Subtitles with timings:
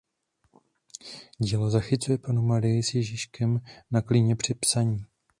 [1.37, 3.59] Dílo zachycuje Pannu Marii s Ježíškem
[3.91, 5.05] na klíně při psaní.